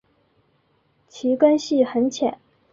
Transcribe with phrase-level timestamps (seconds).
[1.07, 2.39] 其根系很浅。